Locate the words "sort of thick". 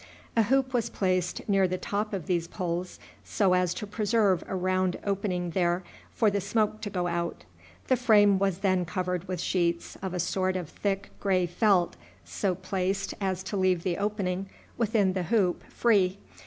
10.19-11.11